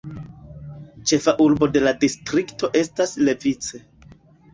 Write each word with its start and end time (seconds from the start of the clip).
Ĉefa 1.11 1.33
urbo 1.45 1.67
de 1.75 1.83
la 1.87 1.93
distrikto 2.03 2.71
estas 2.81 3.13
Levice. 3.29 3.83